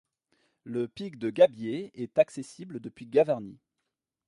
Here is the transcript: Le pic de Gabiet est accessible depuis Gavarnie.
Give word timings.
Le 0.63 0.87
pic 0.87 1.19
de 1.19 1.29
Gabiet 1.29 1.91
est 1.93 2.17
accessible 2.17 2.79
depuis 2.79 3.05
Gavarnie. 3.05 3.59